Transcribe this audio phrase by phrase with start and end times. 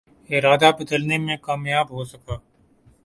[0.29, 2.35] ارادہ بدلنے میں کامیاب ہو سکا